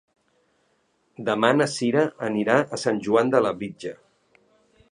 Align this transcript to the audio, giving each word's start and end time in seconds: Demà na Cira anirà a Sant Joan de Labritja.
Demà 1.27 1.51
na 1.57 1.67
Cira 1.73 2.05
anirà 2.29 2.55
a 2.77 2.79
Sant 2.85 3.05
Joan 3.09 3.33
de 3.35 3.43
Labritja. 3.49 3.93